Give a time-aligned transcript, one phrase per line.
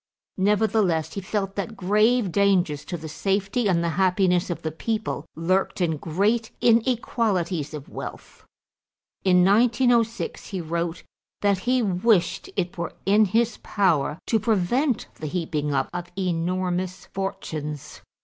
[0.39, 5.27] Nevertheless he felt that grave dangers to the safety and the happiness of the people
[5.35, 8.43] lurked in great inequalities of wealth.
[9.23, 11.03] In 1906 he wrote
[11.41, 17.05] that he wished it were in his power to prevent the heaping up of enormous
[17.13, 18.01] fortunes.